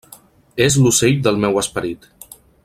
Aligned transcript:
-És 0.65 0.77
l'ocell 0.85 1.21
del 1.27 1.39
meu 1.45 1.61
esperit. 1.65 2.09